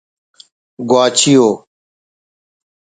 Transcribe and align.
گواچی 0.89 1.33
ءُ 1.47 1.49